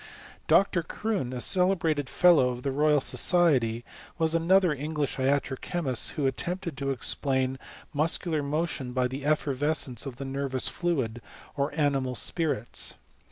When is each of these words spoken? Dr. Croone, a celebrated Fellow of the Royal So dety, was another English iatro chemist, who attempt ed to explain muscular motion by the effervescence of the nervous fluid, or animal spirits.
Dr. 0.47 0.81
Croone, 0.81 1.31
a 1.31 1.39
celebrated 1.39 2.09
Fellow 2.09 2.49
of 2.49 2.63
the 2.63 2.71
Royal 2.71 3.01
So 3.01 3.15
dety, 3.17 3.83
was 4.17 4.33
another 4.33 4.73
English 4.73 5.17
iatro 5.17 5.61
chemist, 5.61 6.13
who 6.13 6.25
attempt 6.25 6.65
ed 6.65 6.75
to 6.77 6.89
explain 6.89 7.59
muscular 7.93 8.41
motion 8.41 8.93
by 8.93 9.07
the 9.07 9.23
effervescence 9.23 10.07
of 10.07 10.15
the 10.15 10.25
nervous 10.25 10.67
fluid, 10.67 11.21
or 11.55 11.71
animal 11.79 12.15
spirits. 12.15 12.95